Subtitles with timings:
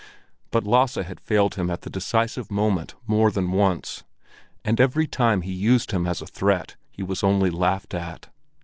[0.49, 4.03] But Lasse had failed him at the decisive moment more than once,
[4.65, 8.27] and every time he used him as a threat, he was only laughed at.